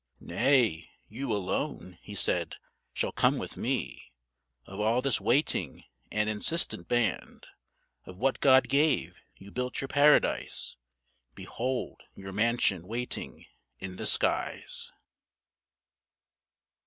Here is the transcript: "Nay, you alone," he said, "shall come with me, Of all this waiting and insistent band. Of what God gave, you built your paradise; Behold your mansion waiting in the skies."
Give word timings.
"Nay, 0.19 0.89
you 1.09 1.31
alone," 1.31 1.99
he 2.01 2.15
said, 2.15 2.55
"shall 2.91 3.11
come 3.11 3.37
with 3.37 3.55
me, 3.55 4.11
Of 4.65 4.79
all 4.79 4.99
this 5.03 5.21
waiting 5.21 5.83
and 6.11 6.27
insistent 6.27 6.87
band. 6.87 7.45
Of 8.07 8.17
what 8.17 8.39
God 8.39 8.67
gave, 8.67 9.19
you 9.35 9.51
built 9.51 9.79
your 9.79 9.87
paradise; 9.87 10.75
Behold 11.35 12.01
your 12.15 12.33
mansion 12.33 12.87
waiting 12.87 13.45
in 13.77 13.97
the 13.97 14.07
skies." 14.07 14.91